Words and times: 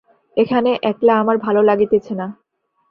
এখানে 0.37 0.71
একলা 0.83 1.13
আমার 1.19 1.37
ভালো 1.37 1.61
লাগিতেছে 1.61 2.13
না। 2.15 2.27